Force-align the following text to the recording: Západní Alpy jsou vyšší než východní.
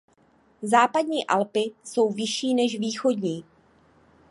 Západní 0.61 1.27
Alpy 1.27 1.71
jsou 1.83 2.09
vyšší 2.11 2.53
než 2.53 2.79
východní. 2.79 3.45